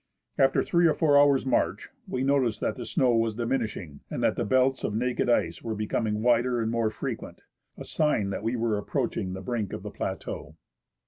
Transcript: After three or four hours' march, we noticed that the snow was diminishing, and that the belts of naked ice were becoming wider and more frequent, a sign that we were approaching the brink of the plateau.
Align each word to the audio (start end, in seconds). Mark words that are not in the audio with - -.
After 0.39 0.63
three 0.63 0.87
or 0.87 0.95
four 0.95 1.15
hours' 1.15 1.45
march, 1.45 1.89
we 2.07 2.23
noticed 2.23 2.59
that 2.61 2.75
the 2.75 2.87
snow 2.87 3.15
was 3.15 3.35
diminishing, 3.35 3.99
and 4.09 4.23
that 4.23 4.35
the 4.35 4.43
belts 4.43 4.83
of 4.83 4.95
naked 4.95 5.29
ice 5.29 5.61
were 5.61 5.75
becoming 5.75 6.23
wider 6.23 6.59
and 6.59 6.71
more 6.71 6.89
frequent, 6.89 7.41
a 7.77 7.85
sign 7.85 8.31
that 8.31 8.41
we 8.41 8.55
were 8.55 8.79
approaching 8.79 9.33
the 9.33 9.41
brink 9.41 9.73
of 9.73 9.83
the 9.83 9.91
plateau. 9.91 10.55